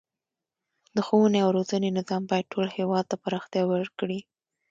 د 0.95 0.97
ښوونې 1.07 1.39
او 1.45 1.49
روزنې 1.57 1.89
نظام 1.97 2.23
باید 2.31 2.51
ټول 2.53 2.67
هیواد 2.77 3.05
ته 3.11 3.15
پراختیا 3.23 3.63
ورکړي. 3.67 4.19